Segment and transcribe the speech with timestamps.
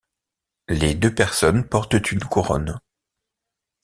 [0.67, 2.79] Les deux personnes portent une couronne.